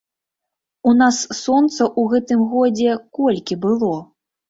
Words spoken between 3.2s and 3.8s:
колькі